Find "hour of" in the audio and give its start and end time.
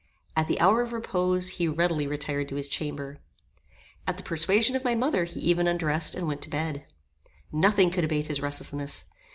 0.59-0.93